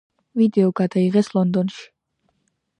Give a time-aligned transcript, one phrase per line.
[0.39, 1.87] ვიდეო გადაიღეს ლონდონში.